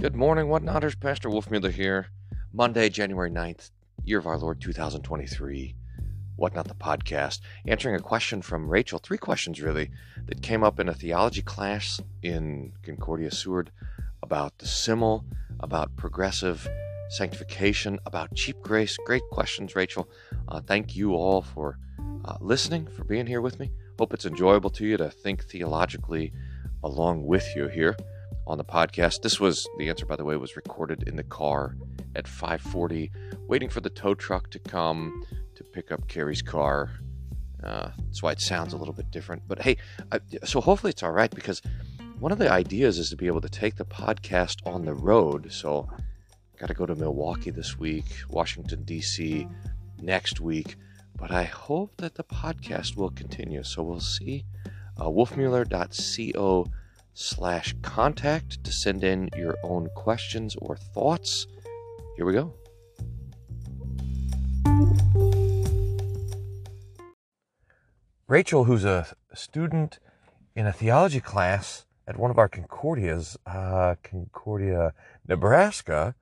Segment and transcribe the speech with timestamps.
[0.00, 0.94] Good morning, Whatnotters.
[0.94, 2.06] Pastor Wolfmueller here.
[2.52, 3.72] Monday, January 9th,
[4.04, 5.74] year of our Lord 2023.
[6.36, 7.40] Whatnot the podcast.
[7.66, 9.90] Answering a question from Rachel, three questions really,
[10.26, 13.72] that came up in a theology class in Concordia Seward
[14.22, 15.24] about the simul,
[15.58, 16.68] about progressive
[17.08, 18.96] sanctification, about cheap grace.
[19.04, 20.08] Great questions, Rachel.
[20.46, 21.76] Uh, thank you all for
[22.24, 23.72] uh, listening, for being here with me.
[23.98, 26.32] Hope it's enjoyable to you to think theologically
[26.84, 27.96] along with you here
[28.48, 29.20] on the podcast.
[29.22, 31.76] This was the answer, by the way, was recorded in the car
[32.16, 33.10] at 5:40,
[33.46, 35.24] waiting for the tow truck to come
[35.54, 36.90] to pick up Carrie's car.
[37.62, 39.42] Uh, that's why it sounds a little bit different.
[39.46, 39.76] But hey,
[40.10, 41.60] I, so hopefully it's all right because
[42.18, 45.52] one of the ideas is to be able to take the podcast on the road.
[45.52, 45.88] So,
[46.58, 49.46] got to go to Milwaukee this week, Washington D.C.
[50.00, 50.76] next week.
[51.16, 53.64] But I hope that the podcast will continue.
[53.64, 54.44] So we'll see.
[54.96, 56.66] Uh, wolfmueller.co
[57.18, 61.48] slash contact to send in your own questions or thoughts.
[62.16, 62.54] Here we go.
[68.28, 69.98] Rachel, who's a student
[70.54, 74.92] in a theology class at one of our Concordias, uh, Concordia,
[75.26, 76.14] Nebraska,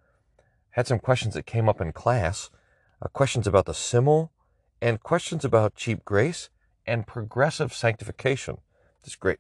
[0.71, 2.51] had some questions that came up in class.
[3.03, 4.33] Uh, questions about the simul
[4.81, 6.49] and questions about cheap grace
[6.87, 8.59] and progressive sanctification.
[9.03, 9.39] That's great.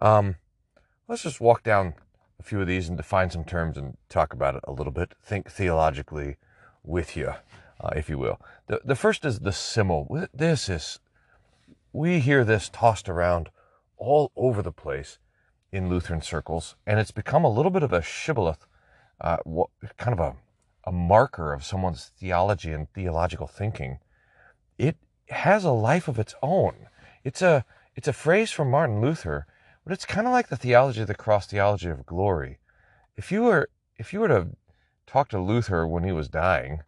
[0.00, 0.36] Um,
[1.12, 1.92] let's just walk down
[2.40, 5.12] a few of these and define some terms and talk about it a little bit.
[5.22, 6.38] Think theologically
[6.82, 7.34] with you,
[7.82, 8.40] uh, if you will.
[8.66, 10.26] The, the first is the simul.
[10.32, 11.00] This is,
[11.92, 13.50] we hear this tossed around
[13.98, 15.18] all over the place
[15.70, 18.66] in Lutheran circles, and it's become a little bit of a shibboleth,
[19.20, 19.36] uh,
[19.98, 20.36] kind of a,
[20.84, 23.98] a marker of someone's theology and theological thinking.
[24.78, 24.96] It
[25.28, 26.86] has a life of its own.
[27.22, 29.46] It's a, it's a phrase from Martin Luther
[29.84, 32.58] but it's kind of like the theology of the cross theology of glory.
[33.16, 34.48] If you were if you were to
[35.06, 36.82] talk to Luther when he was dying,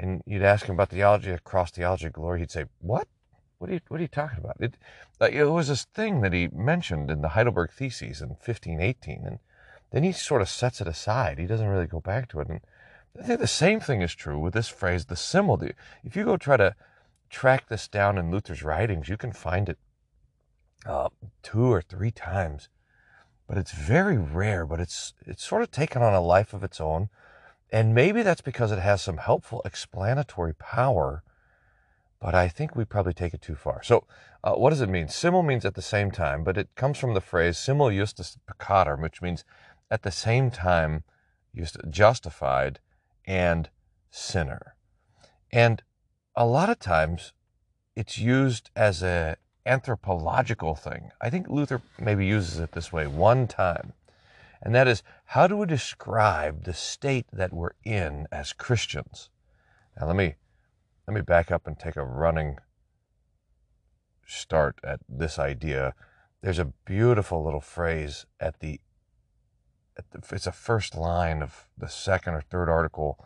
[0.00, 3.06] and you'd ask him about theology of cross theology of glory, he'd say, "What?
[3.58, 4.76] What are you What are you talking about?" It
[5.20, 9.38] it was this thing that he mentioned in the Heidelberg Theses in 1518, and
[9.90, 11.38] then he sort of sets it aside.
[11.38, 12.48] He doesn't really go back to it.
[12.48, 12.60] And
[13.18, 15.62] I think the same thing is true with this phrase, the simul.
[16.02, 16.74] If you go try to
[17.28, 19.78] track this down in Luther's writings, you can find it
[20.86, 21.08] uh,
[21.42, 22.68] two or three times,
[23.48, 24.66] but it's very rare.
[24.66, 27.08] But it's it's sort of taken on a life of its own,
[27.70, 31.22] and maybe that's because it has some helpful explanatory power.
[32.20, 33.82] But I think we probably take it too far.
[33.82, 34.06] So,
[34.44, 35.08] uh, what does it mean?
[35.08, 39.00] Simul means at the same time, but it comes from the phrase simul justus peccator,
[39.00, 39.44] which means
[39.90, 41.04] at the same time,
[41.90, 42.78] justified
[43.26, 43.68] and
[44.10, 44.74] sinner.
[45.50, 45.82] And
[46.34, 47.32] a lot of times,
[47.94, 51.10] it's used as a anthropological thing.
[51.20, 53.92] I think Luther maybe uses it this way one time.
[54.62, 59.30] And that is, how do we describe the state that we're in as Christians?
[59.98, 60.36] Now let me
[61.06, 62.58] let me back up and take a running
[64.24, 65.94] start at this idea.
[66.42, 68.80] There's a beautiful little phrase at the,
[69.98, 73.18] at the it's a first line of the second or third article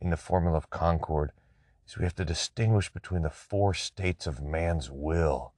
[0.00, 1.32] in the formula of concord.
[1.86, 5.52] So we have to distinguish between the four states of man's will.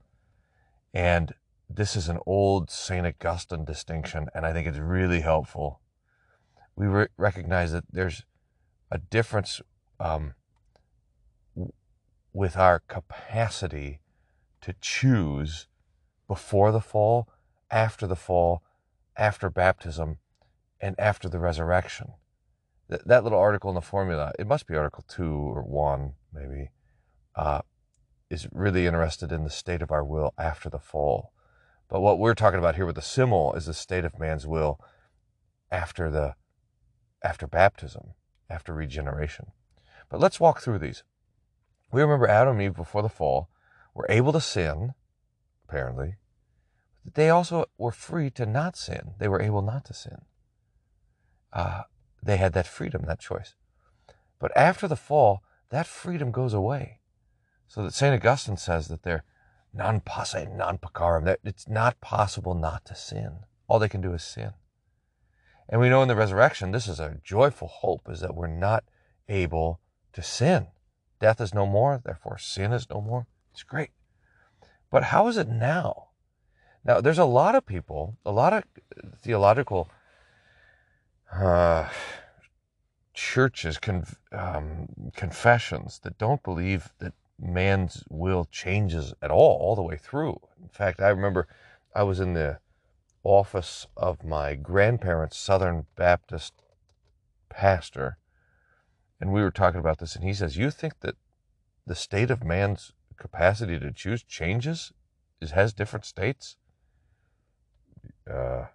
[0.95, 1.35] And
[1.69, 3.05] this is an old St.
[3.05, 5.81] Augustine distinction, and I think it's really helpful.
[6.77, 8.23] We re- recognize that there's
[8.93, 9.61] a difference
[9.99, 10.35] um,
[11.57, 11.73] w-
[12.33, 14.01] with our capacity
[14.61, 15.67] to choose
[16.29, 17.29] before the fall,
[17.73, 18.63] after the fall,
[19.17, 20.19] after baptism,
[20.81, 22.13] and after the resurrection.
[22.89, 26.71] Th- that little article in the formula, it must be Article 2 or 1, maybe.
[27.35, 27.63] Uh,
[28.35, 31.33] is really interested in the state of our will after the fall.
[31.89, 34.81] But what we're talking about here with the simul is the state of man's will
[35.71, 36.35] after the
[37.23, 38.15] after baptism,
[38.51, 39.47] after regeneration.
[40.11, 41.05] But let's walk through these.
[41.93, 43.49] We remember Adam and Eve before the fall
[43.95, 44.95] were able to sin,
[45.67, 46.17] apparently.
[47.05, 49.15] But They also were free to not sin.
[49.19, 50.23] They were able not to sin.
[51.53, 51.83] Uh,
[52.23, 53.55] they had that freedom, that choice.
[54.41, 56.99] But after the fall, that freedom goes away.
[57.69, 58.15] So that St.
[58.15, 59.25] Augustine says that they're
[59.73, 63.41] non posse, non peccarum, that it's not possible not to sin.
[63.67, 64.53] All they can do is sin.
[65.69, 68.85] And we know in the resurrection, this is a joyful hope, is that we're not
[69.29, 69.81] able
[70.13, 70.69] to sin.
[71.21, 73.27] Death is no more, therefore sin is no more.
[73.53, 73.91] It's great.
[74.91, 76.09] But how is it now?
[76.85, 78.65] Now, there's a lot of people, a lot of
[79.23, 79.89] theological
[81.33, 81.89] uh,
[83.15, 89.83] churches, con- um, confessions that don't believe that man's will changes at all, all the
[89.83, 90.41] way through.
[90.61, 91.47] In fact, I remember
[91.95, 92.59] I was in the
[93.23, 96.55] office of my grandparents' Southern Baptist
[97.49, 98.19] pastor,
[99.21, 101.17] and we were talking about this, and he says, "You think that
[101.87, 104.93] the state of man's capacity to choose changes?
[105.41, 106.57] It has different states."
[108.31, 108.67] Uh,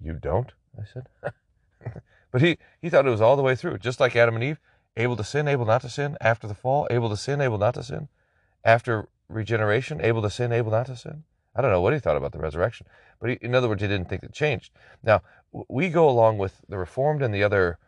[0.00, 1.08] you don't, I said.
[2.30, 4.60] but he he thought it was all the way through, just like Adam and Eve,
[4.96, 7.74] able to sin, able not to sin after the fall, able to sin, able not
[7.74, 8.08] to sin
[8.64, 11.24] after regeneration, able to sin, able not to sin.
[11.54, 12.86] I don't know what he thought about the resurrection,
[13.20, 14.72] but he, in other words, he didn't think it changed.
[15.02, 15.22] Now,
[15.68, 17.78] we go along with the Reformed and the other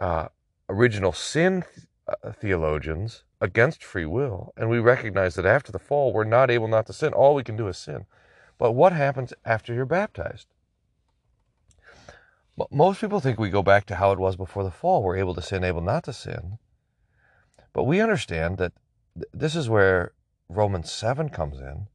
[0.00, 0.28] uh,
[0.68, 1.64] original sin
[2.08, 6.68] uh, theologians against free will, and we recognize that after the fall, we're not able
[6.68, 7.12] not to sin.
[7.12, 8.06] All we can do is sin.
[8.58, 10.48] But what happens after you're baptized?
[12.70, 15.02] Most people think we go back to how it was before the fall.
[15.02, 16.58] We're able to sin, able not to sin.
[17.72, 18.72] But we understand that
[19.32, 20.12] this is where
[20.48, 21.88] Romans 7 comes in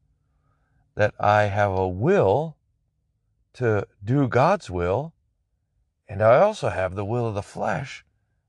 [0.96, 2.58] that I have a will
[3.54, 5.14] to do God's will,
[6.10, 8.04] and I also have the will of the flesh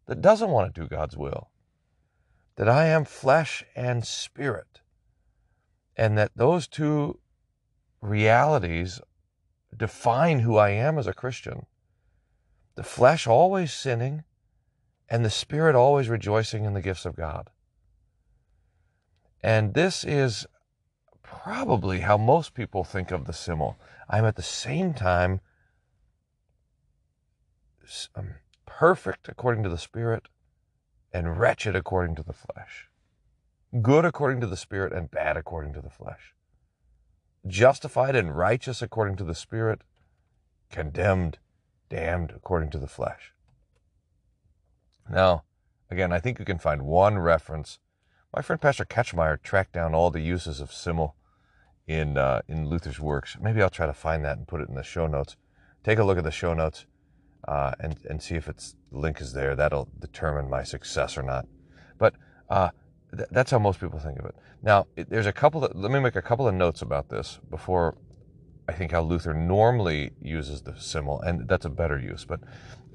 [0.07, 1.51] that doesn't want to do God's will.
[2.57, 4.81] That I am flesh and spirit,
[5.97, 7.21] and that those two
[8.01, 9.01] realities
[9.77, 11.67] define who I am as a Christian.
[12.81, 14.25] The flesh always sinning,
[15.07, 17.51] and the spirit always rejoicing in the gifts of God.
[19.43, 20.47] And this is
[21.23, 23.79] probably how most people think of the simul.
[24.09, 25.43] I'm at the same time
[28.15, 30.29] um, perfect according to the Spirit
[31.13, 32.89] and wretched according to the flesh.
[33.83, 36.33] Good according to the Spirit and bad according to the flesh.
[37.47, 39.83] Justified and righteous according to the Spirit,
[40.71, 41.37] condemned,
[41.91, 43.33] damned according to the flesh.
[45.11, 45.45] Now,
[45.91, 47.79] again, I think you can find one reference.
[48.35, 51.17] My friend Pastor Ketchmeyer tracked down all the uses of simul
[51.87, 53.37] in uh, in Luther's works.
[53.41, 55.37] Maybe I'll try to find that and put it in the show notes.
[55.83, 56.87] Take a look at the show notes
[57.49, 59.57] uh, and and see if its link is there.
[59.57, 61.47] That'll determine my success or not.
[61.99, 62.15] But
[62.49, 62.71] uh,
[63.17, 64.37] th- that's how most people think of it.
[64.63, 65.65] Now, it, there's a couple.
[65.65, 67.97] Of, let me make a couple of notes about this before
[68.71, 72.25] I think how Luther normally uses the simul, and that's a better use.
[72.25, 72.41] But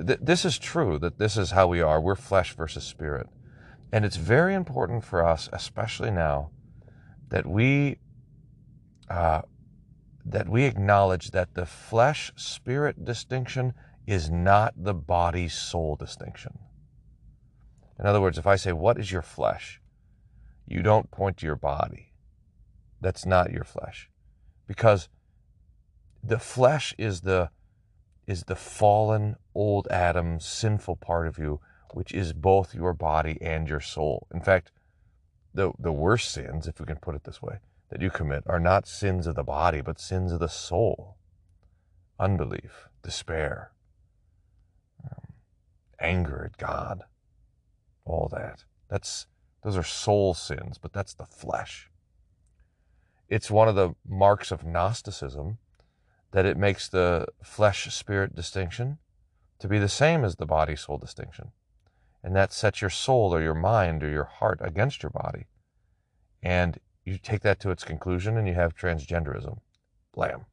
[0.06, 2.00] th- this is true that this is how we are.
[2.00, 3.28] We're flesh versus spirit,
[3.92, 6.52] and it's very important for us, especially now,
[7.28, 7.98] that we
[9.10, 9.42] uh,
[10.24, 13.74] that we acknowledge that the flesh spirit distinction
[14.08, 16.58] is not the body soul distinction.
[18.00, 19.82] In other words, if I say, What is your flesh?
[20.66, 22.14] you don't point to your body.
[23.02, 24.10] That's not your flesh.
[24.68, 25.10] Because
[26.26, 27.50] the flesh is the
[28.28, 31.60] is the fallen old Adam sinful part of you,
[31.92, 34.28] which is both your body and your soul.
[34.34, 34.72] In fact,
[35.54, 38.60] the the worst sins, if we can put it this way, that you commit are
[38.60, 41.18] not sins of the body, but sins of the soul.
[42.20, 43.72] Unbelief, despair,
[45.04, 45.34] um,
[46.00, 47.04] anger at God,
[48.04, 48.64] all that.
[48.90, 49.28] That's
[49.62, 51.90] those are soul sins, but that's the flesh.
[53.28, 55.58] It's one of the marks of Gnosticism
[56.32, 58.98] that it makes the flesh spirit distinction
[59.60, 61.52] to be the same as the body soul distinction.
[62.24, 65.46] And that sets your soul or your mind or your heart against your body.
[66.42, 69.60] And you take that to its conclusion and you have transgenderism,
[70.14, 70.46] blam,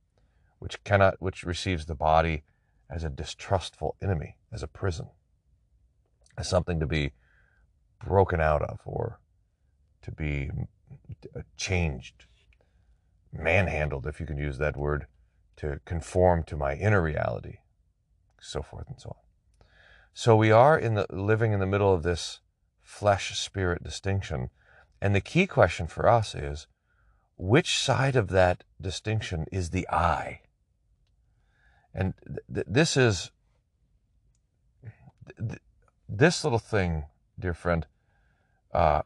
[0.58, 2.42] which cannot, which receives the body
[2.90, 5.08] as a distrustful enemy, as a prison,
[6.36, 7.12] as something to be
[8.04, 9.18] broken out of or
[10.02, 10.50] to be
[11.34, 12.26] uh, changed,
[13.32, 15.06] manhandled, if you can use that word,
[15.56, 17.58] to conform to my inner reality,
[18.40, 19.66] so forth and so on.
[20.14, 22.40] So we are in the living in the middle of this
[22.82, 24.50] flesh spirit distinction
[25.02, 26.68] and the key question for us is
[27.36, 30.42] which side of that distinction is the I?
[31.92, 32.14] And
[32.54, 33.32] th- this is,
[35.36, 35.60] th-
[36.08, 37.06] this little thing,
[37.36, 37.84] dear friend,
[38.72, 39.02] uh,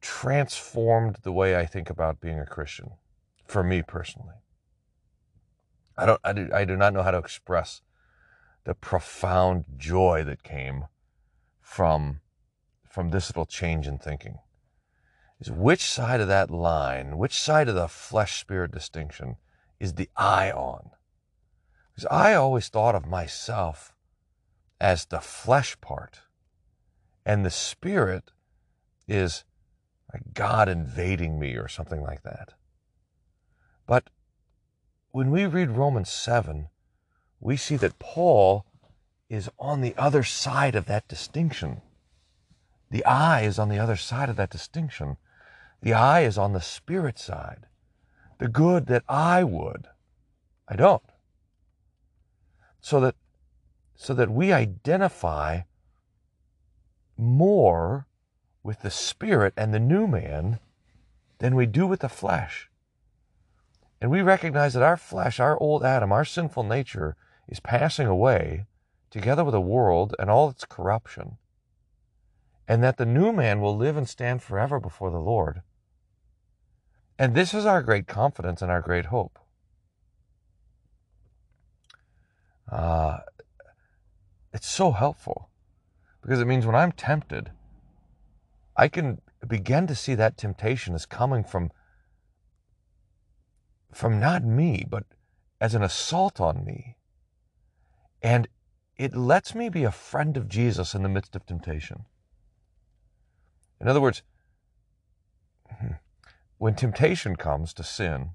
[0.00, 2.94] transformed the way I think about being a Christian
[3.44, 4.34] for me personally.
[5.96, 7.82] I don't, I do, I do not know how to express
[8.64, 10.86] the profound joy that came
[11.60, 12.20] from
[12.88, 14.38] from this little change in thinking
[15.40, 19.36] is which side of that line, which side of the flesh spirit distinction
[19.80, 20.90] is the I on?
[21.92, 23.94] Because I always thought of myself
[24.80, 26.20] as the flesh part,
[27.26, 28.30] and the spirit
[29.06, 29.44] is
[30.12, 32.54] like God invading me or something like that.
[33.86, 34.08] But
[35.10, 36.68] when we read Romans 7,
[37.40, 38.64] we see that Paul
[39.28, 41.82] is on the other side of that distinction.
[42.90, 45.16] The I is on the other side of that distinction.
[45.82, 47.66] The I is on the spirit side.
[48.38, 49.86] The good that I would,
[50.68, 51.02] I don't.
[52.80, 53.16] So that
[53.96, 55.60] so that we identify
[57.16, 58.06] more
[58.62, 60.58] with the spirit and the new man
[61.38, 62.68] than we do with the flesh.
[64.04, 67.16] And we recognize that our flesh, our old Adam, our sinful nature
[67.48, 68.66] is passing away
[69.08, 71.38] together with the world and all its corruption.
[72.68, 75.62] And that the new man will live and stand forever before the Lord.
[77.18, 79.38] And this is our great confidence and our great hope.
[82.70, 83.20] Uh,
[84.52, 85.48] it's so helpful
[86.20, 87.52] because it means when I'm tempted,
[88.76, 91.70] I can begin to see that temptation is coming from
[93.94, 95.04] from not me, but
[95.60, 96.96] as an assault on me.
[98.22, 98.48] And
[98.96, 102.04] it lets me be a friend of Jesus in the midst of temptation.
[103.80, 104.22] In other words,
[106.58, 108.30] when temptation comes to sin,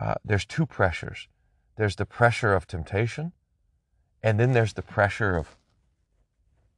[0.00, 1.28] uh, there's two pressures.
[1.76, 3.32] There's the pressure of temptation,
[4.22, 5.56] and then there's the pressure of,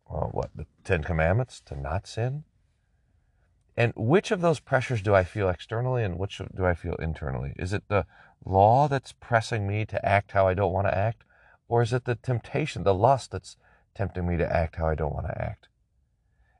[0.09, 2.45] well, what, the Ten Commandments to not sin?
[3.79, 7.53] And which of those pressures do I feel externally and which do I feel internally?
[7.57, 8.07] Is it the
[8.45, 11.23] law that's pressing me to act how I don't want to act?
[11.69, 13.57] Or is it the temptation, the lust that's
[13.95, 15.69] tempting me to act how I don't want to act?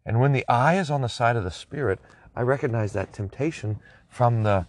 [0.07, 1.99] And when the I is on the side of the spirit,
[2.37, 4.69] I recognize that temptation from the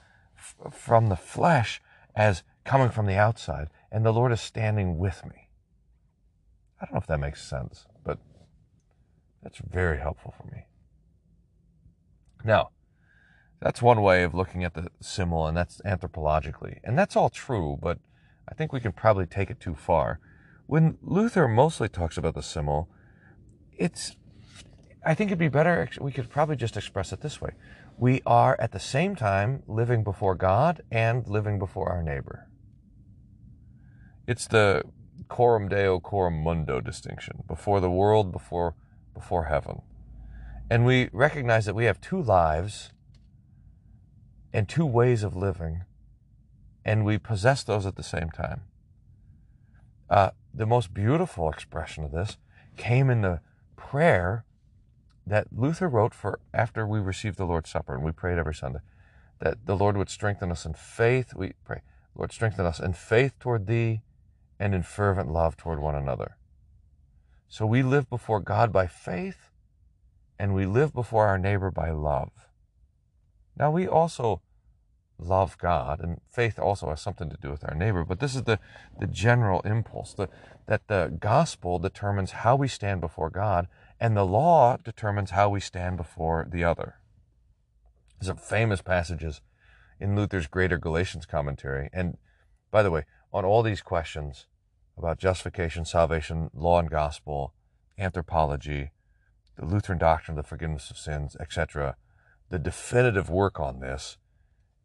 [0.72, 1.84] from the flesh
[2.16, 5.50] as coming from the outside, and the Lord is standing with me.
[6.82, 8.18] I don't know if that makes sense, but
[9.44, 10.64] that's very helpful for me.
[12.44, 12.70] Now,
[13.60, 16.80] that's one way of looking at the simul, and that's anthropologically.
[16.84, 18.00] And that's all true, but
[18.48, 20.20] I think we can probably take it too far.
[20.66, 22.90] When Luther mostly talks about the simul,
[23.78, 24.16] it's,
[25.06, 27.52] I think it'd be better, we could probably just express it this way.
[27.98, 32.48] We are at the same time living before God and living before our neighbor.
[34.26, 34.84] It's the
[35.28, 38.76] coram deo, coram mundo distinction before the world, before,
[39.14, 39.82] before heaven.
[40.70, 42.92] And we recognize that we have two lives
[44.54, 45.84] and two ways of living,
[46.86, 48.62] and we possess those at the same time.
[50.10, 52.38] Uh, the most beautiful expression of this
[52.78, 53.42] came in the
[53.76, 54.46] prayer
[55.26, 58.80] that Luther wrote for after we received the Lord's Supper, and we prayed every Sunday
[59.40, 61.34] that the Lord would strengthen us in faith.
[61.36, 61.82] We pray,
[62.16, 64.02] Lord, strengthen us in faith toward Thee
[64.60, 66.36] and in fervent love toward one another.
[67.48, 69.49] So we live before God by faith
[70.40, 72.32] and we live before our neighbor by love.
[73.58, 74.42] Now, we also
[75.18, 78.44] love God, and faith also has something to do with our neighbor, but this is
[78.44, 78.58] the,
[78.98, 80.30] the general impulse the,
[80.68, 83.68] that the gospel determines how we stand before God,
[84.00, 86.96] and the law determines how we stand before the other.
[88.20, 89.42] There's some famous passages
[90.00, 91.90] in Luther's Greater Galatians commentary.
[91.92, 92.18] And
[92.72, 94.48] by the way, on all these questions
[94.98, 97.54] about justification, salvation, law and gospel,
[97.98, 98.92] anthropology,
[99.60, 101.98] the Lutheran doctrine of the forgiveness of sins, etc.
[102.50, 104.16] The definitive work on this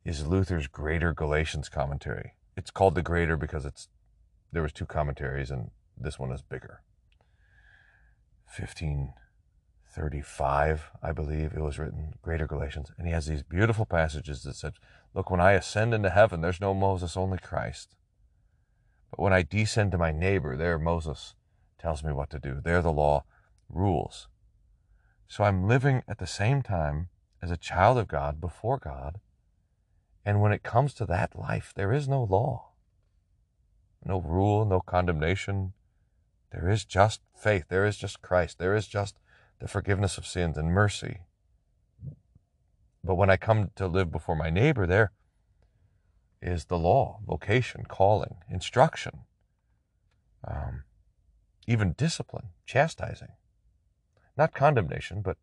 [0.04, 2.32] is Luther's Greater Galatians commentary.
[2.56, 3.88] It's called the Greater because it's
[4.50, 6.82] there was two commentaries and this one is bigger.
[8.46, 14.56] 1535, I believe it was written, Greater Galatians, and he has these beautiful passages that
[14.56, 14.72] said,
[15.14, 17.94] "Look, when I ascend into heaven, there's no Moses, only Christ.
[19.12, 21.36] But when I descend to my neighbor, there Moses
[21.78, 22.60] tells me what to do.
[22.60, 23.22] There the law
[23.68, 24.26] rules."
[25.34, 27.08] So I'm living at the same time
[27.42, 29.18] as a child of God before God.
[30.24, 32.68] And when it comes to that life, there is no law,
[34.04, 35.72] no rule, no condemnation.
[36.52, 37.64] There is just faith.
[37.68, 38.60] There is just Christ.
[38.60, 39.16] There is just
[39.58, 41.22] the forgiveness of sins and mercy.
[43.02, 45.10] But when I come to live before my neighbor, there
[46.40, 49.22] is the law, vocation, calling, instruction,
[50.46, 50.84] um,
[51.66, 53.32] even discipline, chastising
[54.36, 55.36] not condemnation, but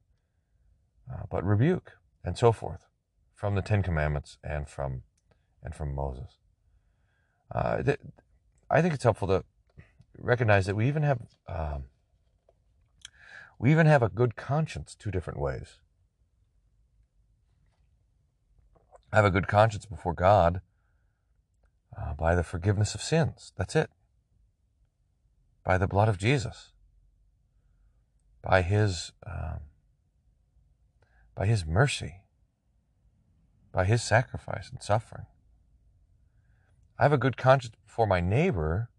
[1.12, 1.94] uh, but rebuke
[2.24, 2.86] and so forth
[3.34, 5.04] from the Ten Commandments and from
[5.64, 6.38] and from Moses.
[7.54, 8.00] Uh, th-
[8.70, 9.44] I think it's helpful to
[10.18, 11.86] recognize that we even have um,
[13.60, 15.80] we even have a good conscience two different ways.
[19.12, 20.62] I have a good conscience before God
[21.98, 23.52] uh, by the forgiveness of sins.
[23.58, 23.90] That's it.
[25.64, 26.71] By the blood of Jesus
[28.42, 29.62] by his um,
[31.36, 32.22] by his mercy,
[33.72, 35.26] by his sacrifice and suffering.
[37.00, 38.90] I have a good conscience before my neighbor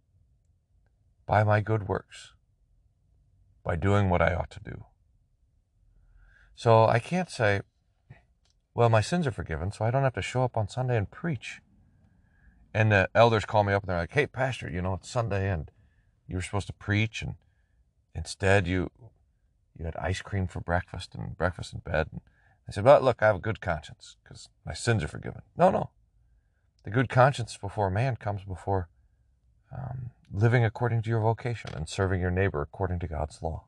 [1.27, 2.35] by my good works,
[3.65, 4.85] by doing what I ought to do.
[6.55, 7.63] So I can't say,
[8.75, 11.11] well, my sins are forgiven, so I don't have to show up on Sunday and
[11.11, 11.61] preach.
[12.75, 15.51] And the elders call me up and they're like, hey, Pastor, you know, it's Sunday
[15.51, 15.71] and
[16.27, 17.35] you were supposed to preach, and
[18.15, 18.91] instead you
[19.79, 22.09] you had ice cream for breakfast and breakfast in bed.
[22.11, 22.21] And
[22.69, 25.71] I said, "Well, look, I have a good conscience because my sins are forgiven." No,
[25.71, 25.91] no,
[26.85, 28.89] the good conscience before man comes before
[29.77, 33.65] um, living according to your vocation and serving your neighbor according to God's law.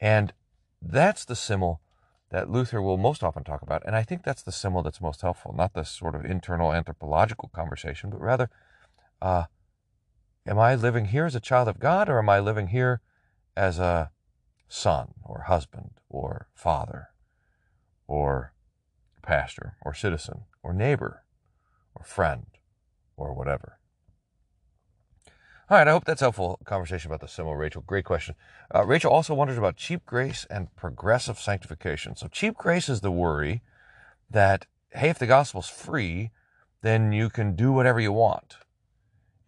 [0.00, 0.32] And
[0.80, 1.80] that's the simul
[2.30, 3.82] that Luther will most often talk about.
[3.84, 7.50] And I think that's the simul that's most helpful, not this sort of internal anthropological
[7.52, 8.50] conversation, but rather,
[9.20, 9.44] uh,
[10.46, 13.00] am I living here as a child of God or am I living here
[13.56, 14.10] as a
[14.70, 17.08] son or husband or father
[18.06, 18.54] or
[19.22, 21.24] pastor or citizen or neighbor
[21.94, 22.46] or friend
[23.16, 23.78] or whatever?
[25.68, 27.84] All right, I hope that's helpful conversation about the simul, Rachel.
[27.86, 28.34] Great question.
[28.74, 32.16] Uh, Rachel also wonders about cheap grace and progressive sanctification.
[32.16, 33.62] So, cheap grace is the worry
[34.28, 36.32] that, hey, if the gospel's free,
[36.82, 38.56] then you can do whatever you want.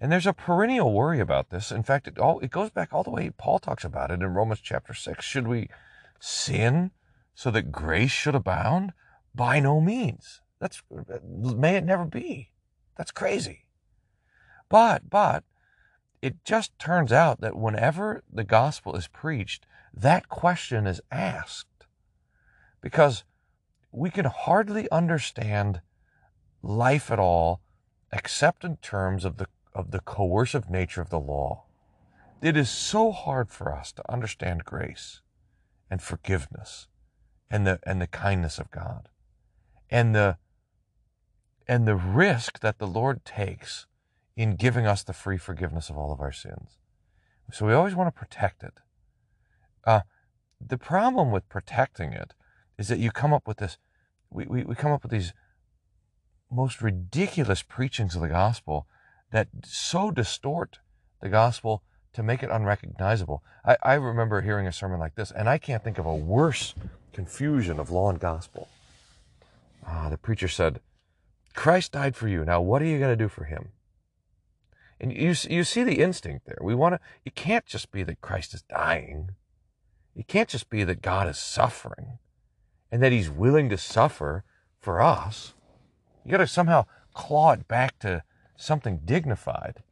[0.02, 1.70] And there's a perennial worry about this.
[1.70, 4.34] In fact, it, all, it goes back all the way, Paul talks about it in
[4.34, 5.24] Romans chapter 6.
[5.24, 5.68] Should we
[6.18, 6.90] sin
[7.36, 8.94] so that grace should abound?
[9.32, 10.40] By no means.
[10.58, 10.82] That's,
[11.24, 12.50] may it never be.
[12.96, 13.68] That's crazy.
[14.68, 15.44] But, but,
[16.20, 21.86] it just turns out that whenever the gospel is preached, that question is asked.
[22.80, 23.22] Because
[23.92, 25.80] we can hardly understand
[26.60, 27.60] life at all
[28.12, 31.64] except in terms of the, of the coercive nature of the law.
[32.40, 35.20] It is so hard for us to understand grace
[35.90, 36.88] and forgiveness
[37.50, 39.08] and the, and the kindness of God
[39.90, 40.36] and the,
[41.68, 43.86] and the risk that the Lord takes
[44.36, 46.78] in giving us the free forgiveness of all of our sins.
[47.52, 48.74] So we always want to protect it.
[49.84, 50.00] Uh,
[50.60, 52.34] the problem with protecting it
[52.78, 53.76] is that you come up with this,
[54.30, 55.34] we, we, we come up with these
[56.50, 58.86] most ridiculous preachings of the gospel
[59.32, 60.78] that so distort
[61.20, 63.42] the gospel to make it unrecognizable.
[63.64, 66.74] I, I remember hearing a sermon like this, and I can't think of a worse
[67.12, 68.68] confusion of law and gospel.
[69.86, 70.80] Uh, the preacher said,
[71.54, 72.44] Christ died for you.
[72.44, 73.70] Now, what are you going to do for him?
[75.00, 76.58] And you, you see the instinct there.
[76.60, 79.30] We want to, it can't just be that Christ is dying.
[80.14, 82.18] It can't just be that God is suffering
[82.90, 84.44] and that he's willing to suffer
[84.78, 85.54] for us.
[86.24, 88.22] You got to somehow claw it back to
[88.56, 89.82] something dignified.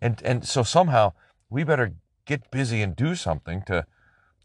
[0.00, 1.12] And, and so somehow
[1.48, 3.86] we better get busy and do something to,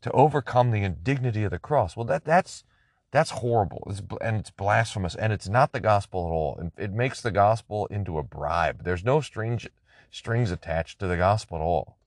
[0.01, 1.95] to overcome the indignity of the cross.
[1.95, 2.63] Well, that, that's,
[3.11, 3.83] that's horrible.
[3.89, 6.71] It's, and it's blasphemous and it's not the gospel at all.
[6.77, 8.83] It, makes the gospel into a bribe.
[8.83, 9.67] There's no strange,
[10.11, 11.97] strings attached to the gospel at all.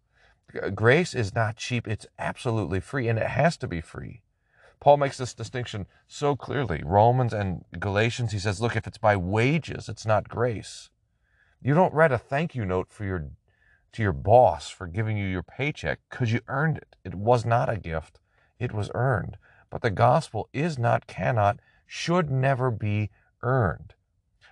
[0.74, 4.22] Grace is not cheap, it's absolutely free, and it has to be free.
[4.80, 6.82] Paul makes this distinction so clearly.
[6.84, 10.90] Romans and Galatians, he says, look, if it's by wages, it's not grace.
[11.62, 13.30] You don't write a thank you note for your
[13.92, 16.96] to your boss for giving you your paycheck because you earned it.
[17.04, 18.20] It was not a gift,
[18.58, 19.36] it was earned.
[19.68, 23.10] But the gospel is not, cannot, should never be
[23.42, 23.94] earned.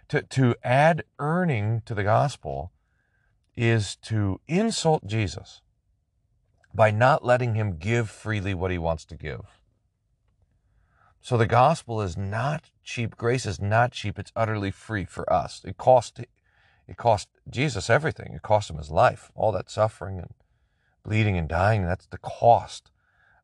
[0.08, 2.72] To, to add earning to the gospel
[3.56, 5.60] is to insult Jesus
[6.74, 9.58] by not letting him give freely what he wants to give.
[11.20, 13.16] So the gospel is not cheap.
[13.16, 14.18] Grace is not cheap.
[14.18, 15.62] It's utterly free for us.
[15.64, 16.20] It cost
[16.88, 18.32] it cost Jesus everything.
[18.34, 20.32] It cost him his life, all that suffering and
[21.04, 21.84] bleeding and dying.
[21.84, 22.90] That's the cost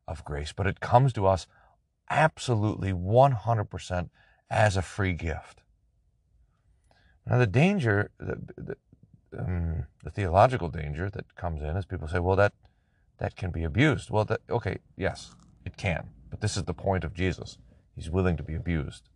[0.07, 0.51] of grace.
[0.51, 1.47] But it comes to us
[2.09, 4.09] absolutely 100%
[4.49, 5.61] as a free gift.
[7.27, 8.77] Now the danger, the, the,
[9.37, 12.53] um, the theological danger that comes in is people say, well, that
[13.17, 14.09] that can be abused.
[14.09, 17.57] Well, that okay, yes, it can, but this is the point of Jesus.
[17.95, 19.09] He's willing to be abused.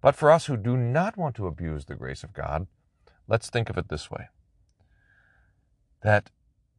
[0.00, 2.66] But for us who do not want to abuse the grace of God,
[3.28, 4.28] let's think of it this way.
[6.02, 6.30] That,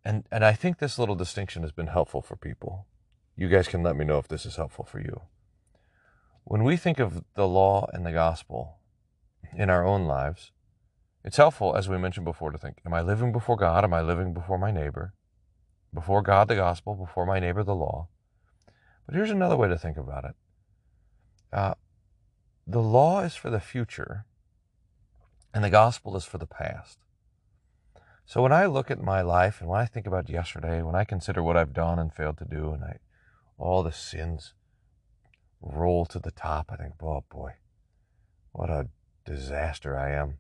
[0.03, 2.88] and and I think this little distinction has been helpful for people.
[3.36, 5.21] You guys can let me know if this is helpful for you.
[6.43, 8.77] When we think of the law and the gospel
[9.56, 10.51] in our own lives,
[11.23, 13.84] it's helpful, as we mentioned before, to think, am I living before God?
[13.86, 15.13] Am I living before my neighbor?
[15.93, 18.10] Before God, the gospel, before my neighbor, the law.
[19.06, 20.36] But here's another way to think about it.
[21.51, 21.75] Uh,
[22.67, 24.25] the law is for the future,
[25.53, 26.99] and the gospel is for the past.
[28.25, 31.03] So when I look at my life and when I think about yesterday, when I
[31.03, 32.99] consider what I've done and failed to do, and I,
[33.57, 34.53] all the sins
[35.61, 37.53] roll to the top, I think, oh boy,
[38.51, 38.87] what a
[39.25, 40.37] disaster I am.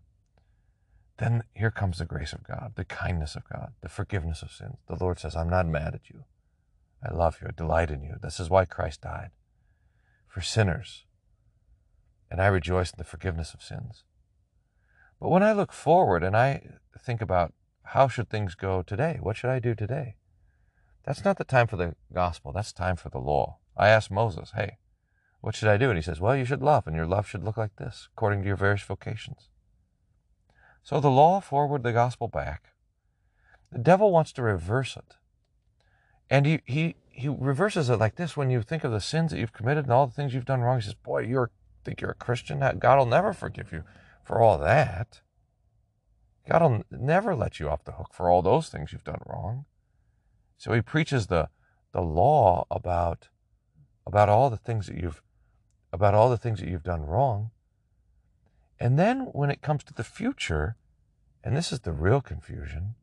[1.17, 4.77] Then here comes the grace of God, the kindness of God, the forgiveness of sins.
[4.87, 6.23] The Lord says, I'm not mad at you.
[7.05, 7.47] I love you.
[7.49, 8.15] I delight in you.
[8.21, 9.31] This is why Christ died
[10.27, 11.05] for sinners.
[12.31, 14.03] And I rejoice in the forgiveness of sins.
[15.23, 19.19] But when I look forward and I think about how should things go today?
[19.21, 20.17] What should I do today?
[21.05, 22.51] That's not the time for the gospel.
[22.51, 23.59] That's time for the law.
[23.77, 24.79] I asked Moses, hey,
[25.39, 25.87] what should I do?
[25.87, 28.41] And he says, well, you should love, and your love should look like this, according
[28.41, 29.47] to your various vocations.
[30.83, 32.73] So the law forward, the gospel back.
[33.71, 35.15] The devil wants to reverse it.
[36.29, 39.39] And he, he, he reverses it like this when you think of the sins that
[39.39, 40.79] you've committed and all the things you've done wrong.
[40.79, 41.47] He says, Boy, you
[41.85, 42.59] think you're a Christian?
[42.59, 43.85] God will never forgive you
[44.23, 45.21] for all that.
[46.49, 49.65] God will never let you off the hook for all those things you've done wrong.
[50.57, 51.49] So he preaches the,
[51.93, 53.29] the law about,
[54.05, 55.21] about all the things that you've
[55.93, 57.51] about all the things that you've done wrong.
[58.79, 60.75] And then when it comes to the future,
[61.43, 62.95] and this is the real confusion,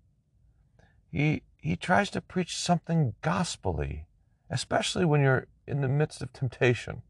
[1.08, 4.06] he he tries to preach something gospelly,
[4.50, 7.02] especially when you're in the midst of temptation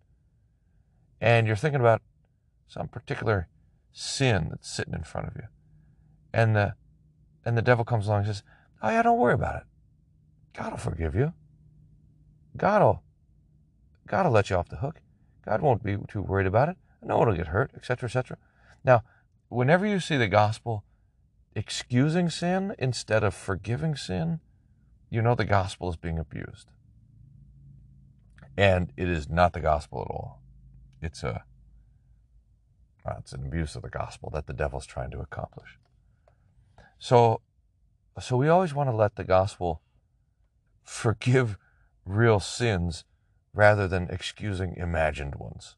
[1.20, 2.02] and you're thinking about
[2.66, 3.48] some particular
[3.92, 5.48] sin that's sitting in front of you.
[6.32, 6.74] And the
[7.44, 8.42] and the devil comes along and says,
[8.82, 9.62] Oh yeah, don't worry about it.
[10.54, 11.32] God will forgive you.
[12.56, 13.02] God will
[14.06, 15.00] God will let you off the hook.
[15.44, 16.76] God won't be too worried about it.
[17.02, 18.36] No one will get hurt, etc., etc.
[18.84, 19.02] Now,
[19.48, 20.84] whenever you see the gospel
[21.54, 24.40] excusing sin instead of forgiving sin,
[25.08, 26.68] you know the gospel is being abused.
[28.56, 30.42] And it is not the gospel at all.
[31.00, 31.44] It's a
[33.10, 35.78] well, it's an abuse of the gospel that the devil's trying to accomplish.
[36.98, 37.40] So
[38.20, 39.82] so we always want to let the gospel
[40.84, 41.56] forgive
[42.04, 43.04] real sins
[43.52, 45.76] rather than excusing imagined ones.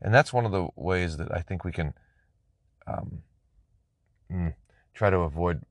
[0.00, 1.94] And that's one of the ways that I think we can
[2.86, 3.22] um,
[4.32, 4.54] mm,
[4.94, 5.62] try to avoid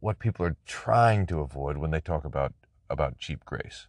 [0.00, 2.52] what people are trying to avoid when they talk about,
[2.90, 3.86] about cheap grace.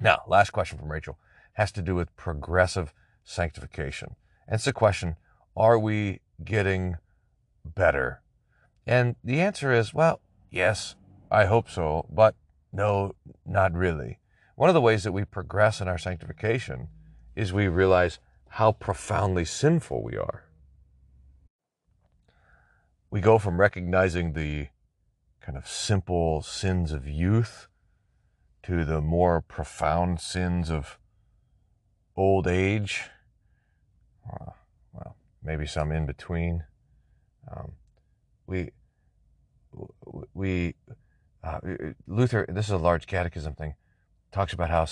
[0.00, 1.18] Now, last question from Rachel
[1.54, 4.14] has to do with progressive sanctification.
[4.48, 5.14] And it's the question
[5.56, 6.96] are we getting
[7.64, 8.22] better?
[8.84, 10.96] And the answer is well, yes,
[11.30, 12.34] I hope so, but
[12.72, 13.14] no,
[13.46, 14.18] not really.
[14.56, 16.88] One of the ways that we progress in our sanctification
[17.36, 20.48] is we realize how profoundly sinful we are
[23.10, 24.68] we go from recognizing the
[25.40, 27.68] kind of simple sins of youth
[28.62, 30.98] to the more profound sins of
[32.16, 33.04] old age.
[34.28, 34.52] Uh,
[34.92, 36.64] well, maybe some in between.
[37.50, 37.72] Um,
[38.46, 38.70] we
[40.34, 40.74] we
[41.42, 41.60] uh,
[42.06, 42.46] Luther.
[42.48, 43.74] This is a large catechism thing.
[44.32, 44.86] Talks about how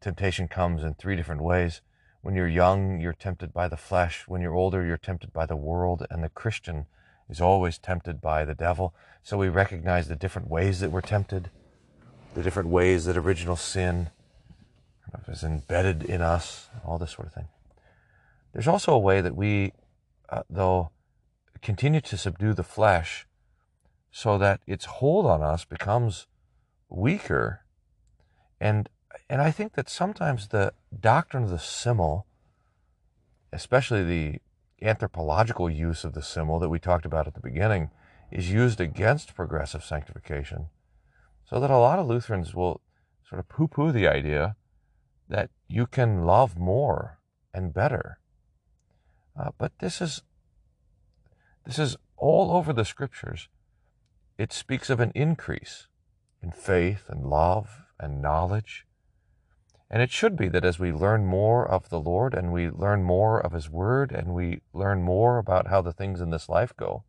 [0.00, 1.80] temptation comes in three different ways.
[2.22, 4.24] When you're young, you're tempted by the flesh.
[4.28, 6.06] When you're older, you're tempted by the world.
[6.08, 6.86] And the Christian
[7.28, 8.94] is always tempted by the devil.
[9.22, 11.50] So we recognize the different ways that we're tempted,
[12.34, 14.10] the different ways that original sin
[15.28, 17.48] is embedded in us, all this sort of thing.
[18.52, 19.72] There's also a way that we,
[20.28, 20.90] uh, though,
[21.62, 23.26] continue to subdue the flesh
[24.10, 26.26] so that its hold on us becomes
[26.88, 27.64] weaker.
[28.60, 28.88] And,
[29.30, 32.26] and I think that sometimes the doctrine of the simul,
[33.52, 34.40] especially the
[34.86, 37.90] anthropological use of the simul that we talked about at the beginning
[38.30, 40.66] is used against progressive sanctification.
[41.48, 42.80] So that a lot of Lutherans will
[43.28, 44.56] sort of poo poo the idea
[45.28, 47.18] that you can love more
[47.54, 48.18] and better.
[49.38, 50.22] Uh, but this is
[51.64, 53.48] this is all over the scriptures.
[54.36, 55.86] It speaks of an increase
[56.42, 58.84] in faith and love and knowledge
[59.92, 63.02] and it should be that as we learn more of the Lord and we learn
[63.02, 66.74] more of His Word and we learn more about how the things in this life
[66.74, 67.04] go,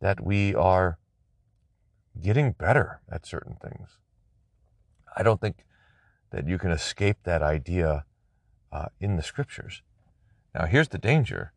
[0.00, 0.98] that we are
[2.20, 3.98] getting better at certain things.
[5.16, 5.64] I don't think
[6.32, 8.04] that you can escape that idea
[8.72, 9.82] uh, in the scriptures.
[10.54, 11.52] Now, here's the danger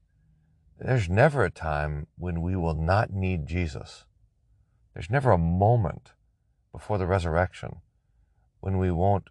[0.80, 4.06] there's never a time when we will not need Jesus.
[4.94, 6.12] There's never a moment
[6.72, 7.78] before the resurrection
[8.60, 9.30] when we won't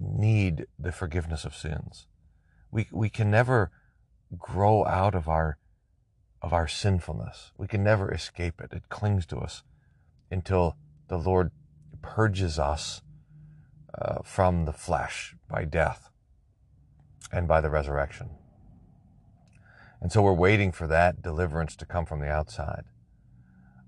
[0.00, 2.06] need the forgiveness of sins.
[2.70, 3.70] We, we can never
[4.36, 5.58] grow out of our,
[6.42, 7.52] of our sinfulness.
[7.56, 8.72] We can never escape it.
[8.72, 9.62] It clings to us
[10.30, 10.76] until
[11.08, 11.50] the Lord
[12.02, 13.02] purges us
[13.94, 16.10] uh, from the flesh by death
[17.32, 18.30] and by the resurrection.
[20.00, 22.84] And so we're waiting for that deliverance to come from the outside.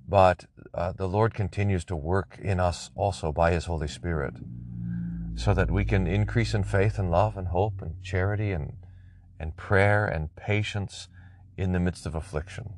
[0.09, 4.35] But uh, the Lord continues to work in us also by His Holy Spirit
[5.37, 8.75] so that we can increase in faith and love and hope and charity and,
[9.39, 11.09] and prayer and patience
[11.57, 12.75] in the midst of affliction.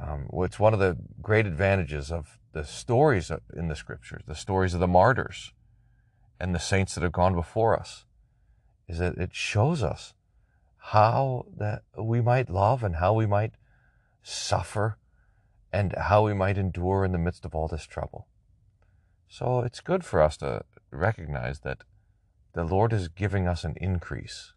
[0.00, 4.74] Um, it's one of the great advantages of the stories in the scriptures, the stories
[4.74, 5.52] of the martyrs
[6.38, 8.04] and the saints that have gone before us,
[8.88, 10.14] is that it shows us
[10.88, 13.52] how that we might love and how we might
[14.22, 14.98] suffer
[15.72, 18.28] and how we might endure in the midst of all this trouble.
[19.26, 21.78] So it's good for us to recognize that
[22.52, 24.52] the Lord is giving us an increase.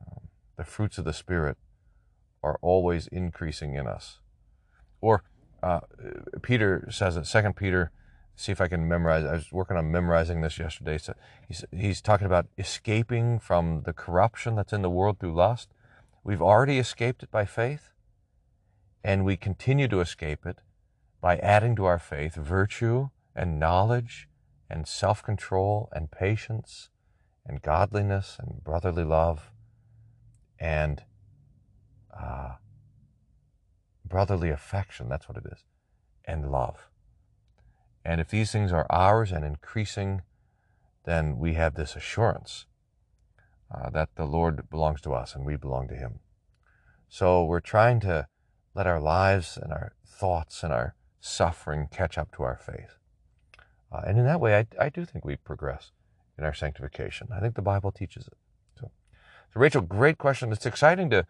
[0.00, 1.56] Um, the fruits of the Spirit
[2.40, 4.20] are always increasing in us.
[5.00, 5.24] Or
[5.64, 5.80] uh,
[6.42, 7.90] Peter says it, Second Peter,
[8.38, 9.24] see if I can memorize.
[9.24, 10.98] I was working on memorizing this yesterday.
[10.98, 11.14] So
[11.46, 15.68] he's, he's talking about escaping from the corruption that's in the world through lust.
[16.22, 17.90] We've already escaped it by faith,
[19.02, 20.58] and we continue to escape it
[21.20, 24.28] by adding to our faith virtue and knowledge
[24.70, 26.90] and self control and patience
[27.46, 29.50] and godliness and brotherly love
[30.60, 31.02] and
[32.16, 32.52] uh,
[34.04, 35.08] brotherly affection.
[35.08, 35.64] That's what it is.
[36.24, 36.87] And love.
[38.08, 40.22] And if these things are ours and increasing,
[41.04, 42.64] then we have this assurance
[43.70, 46.20] uh, that the Lord belongs to us and we belong to Him.
[47.10, 48.26] So we're trying to
[48.74, 52.96] let our lives and our thoughts and our suffering catch up to our faith.
[53.92, 55.92] Uh, and in that way, I, I do think we progress
[56.38, 57.28] in our sanctification.
[57.30, 58.38] I think the Bible teaches it.
[58.80, 58.90] So,
[59.52, 60.50] so Rachel, great question.
[60.50, 61.26] It's exciting to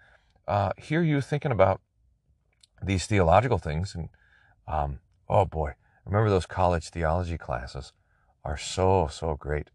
[0.46, 1.80] uh, hear you thinking about
[2.80, 3.96] these theological things.
[3.96, 4.10] And
[4.68, 5.74] um, oh boy,
[6.08, 7.92] remember those college theology classes
[8.44, 9.68] are so, so great.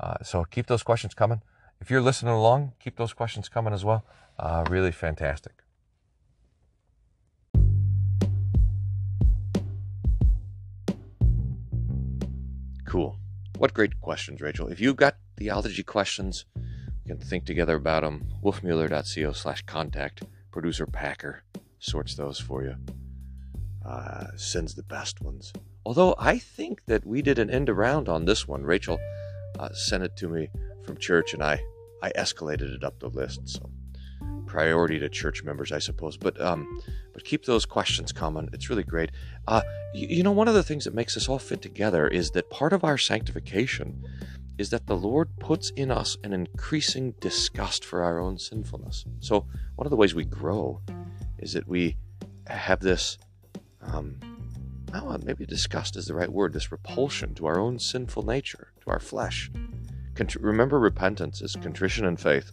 [0.00, 1.42] Uh, so keep those questions coming.
[1.80, 4.04] If you're listening along, keep those questions coming as well.
[4.38, 5.52] Uh, really fantastic.
[12.86, 13.18] Cool.
[13.58, 14.68] What great questions, Rachel.
[14.68, 18.24] If you've got theology questions, we can think together about them.
[18.42, 20.22] Wolfmueller.co slash contact.
[20.50, 21.42] Producer Packer
[21.78, 22.76] sorts those for you.
[23.84, 25.52] Uh, sends the best ones.
[25.86, 28.62] Although I think that we did an end around on this one.
[28.62, 28.98] Rachel
[29.58, 30.48] uh, sent it to me
[30.84, 31.62] from church and I,
[32.02, 33.48] I escalated it up the list.
[33.48, 33.70] So
[34.46, 36.16] priority to church members, I suppose.
[36.16, 36.80] But um,
[37.12, 38.48] but keep those questions coming.
[38.52, 39.10] It's really great.
[39.46, 39.62] Uh,
[39.94, 42.50] you, you know, one of the things that makes us all fit together is that
[42.50, 44.02] part of our sanctification
[44.56, 49.04] is that the Lord puts in us an increasing disgust for our own sinfulness.
[49.20, 50.80] So one of the ways we grow
[51.38, 51.96] is that we
[52.46, 53.18] have this.
[53.82, 54.20] Um,
[54.94, 56.52] oh, maybe disgust is the right word.
[56.52, 59.50] This repulsion to our own sinful nature, to our flesh.
[60.38, 62.52] Remember, repentance is contrition and faith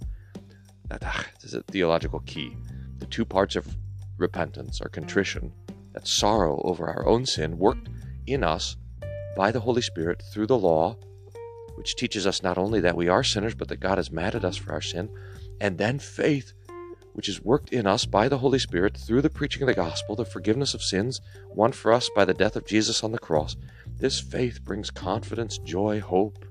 [0.89, 2.57] that ah, is a theological key.
[2.99, 3.77] The two parts of
[4.17, 5.53] repentance are contrition,
[5.93, 7.89] that sorrow over our own sin worked
[8.27, 8.75] in us
[9.35, 10.97] by the Holy Spirit through the law,
[11.75, 14.45] which teaches us not only that we are sinners, but that God is mad at
[14.45, 15.09] us for our sin,
[15.59, 16.53] and then faith,
[17.13, 20.15] which is worked in us by the Holy Spirit through the preaching of the gospel,
[20.15, 23.55] the forgiveness of sins won for us by the death of Jesus on the cross.
[23.97, 26.45] This faith brings confidence, joy, hope,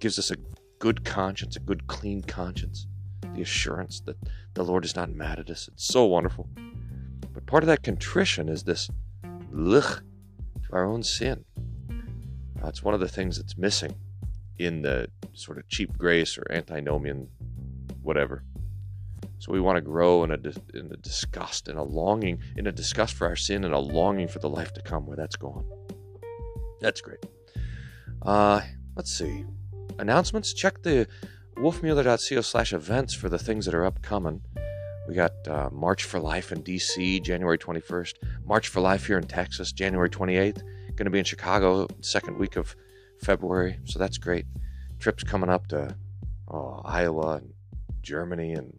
[0.00, 0.36] gives us a
[0.78, 2.86] good conscience, a good, clean conscience
[3.34, 4.16] the assurance that
[4.54, 5.68] the Lord is not mad at us.
[5.68, 6.48] It's so wonderful.
[7.32, 8.90] But part of that contrition is this
[9.50, 11.44] lich to our own sin.
[12.64, 13.94] It's one of the things that's missing
[14.58, 17.28] in the sort of cheap grace or antinomian
[18.02, 18.44] whatever.
[19.42, 20.38] So we want to grow in a,
[20.72, 24.28] in a disgust, in a longing, in a disgust for our sin and a longing
[24.28, 25.64] for the life to come where that's gone.
[26.80, 27.26] That's great.
[28.24, 28.60] Uh,
[28.94, 29.44] let's see.
[29.98, 30.52] Announcements?
[30.52, 31.08] Check the
[31.56, 34.42] wolfmueller.co slash events for the things that are upcoming.
[35.08, 38.14] We got uh, March for Life in DC, January 21st.
[38.44, 40.62] March for Life here in Texas, January 28th.
[40.94, 42.76] Going to be in Chicago, second week of
[43.20, 43.80] February.
[43.86, 44.46] So that's great.
[45.00, 45.96] Trips coming up to
[46.46, 47.52] oh, Iowa and
[48.02, 48.78] Germany and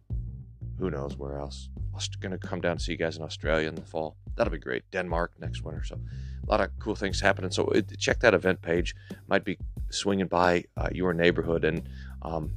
[0.79, 1.69] who knows where else.
[1.75, 4.15] I'm going to come down to see you guys in Australia in the fall.
[4.35, 4.83] That'll be great.
[4.91, 5.83] Denmark next winter.
[5.83, 7.51] So a lot of cool things happening.
[7.51, 8.95] So check that event page.
[9.27, 9.57] Might be
[9.93, 11.87] swinging by uh, your neighborhood and
[12.23, 12.51] um,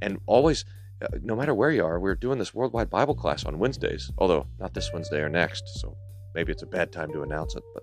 [0.00, 0.64] and always
[1.02, 4.46] uh, no matter where you are we're doing this worldwide bible class on wednesdays although
[4.58, 5.96] not this wednesday or next so
[6.34, 7.82] maybe it's a bad time to announce it but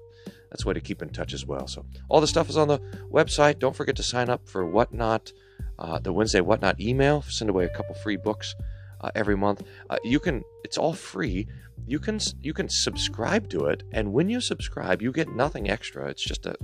[0.49, 2.67] that's a way to keep in touch as well so all the stuff is on
[2.67, 2.79] the
[3.11, 5.31] website don't forget to sign up for whatnot
[5.79, 8.55] uh, the wednesday whatnot email send away a couple free books
[9.01, 11.47] uh, every month uh, you can it's all free
[11.87, 16.07] you can you can subscribe to it and when you subscribe you get nothing extra
[16.07, 16.55] it's just a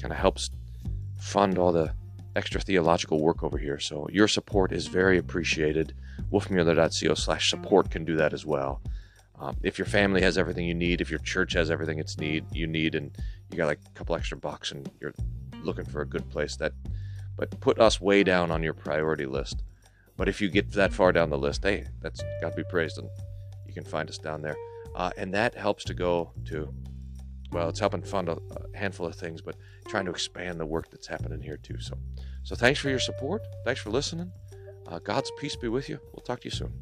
[0.00, 0.50] kind of helps
[1.18, 1.92] fund all the
[2.38, 3.78] extra theological work over here.
[3.78, 5.94] So your support is very appreciated.
[6.32, 8.80] wolfmueller.co slash support can do that as well.
[9.40, 12.44] Um, if your family has everything you need, if your church has everything it's need
[12.52, 13.16] you need, and
[13.50, 15.14] you got like a couple extra bucks, and you're
[15.62, 16.72] looking for a good place, that
[17.36, 19.62] but put us way down on your priority list.
[20.18, 22.98] But if you get that far down the list, hey, that's got to be praised,
[22.98, 23.08] and
[23.66, 24.56] you can find us down there.
[24.94, 26.68] Uh, and that helps to go to,
[27.52, 29.54] well, it's helping fund a, a handful of things, but
[29.86, 31.78] trying to expand the work that's happening here too.
[31.80, 31.96] So,
[32.42, 33.42] so thanks for your support.
[33.64, 34.32] Thanks for listening.
[34.88, 36.00] Uh, God's peace be with you.
[36.12, 36.72] We'll talk to you soon.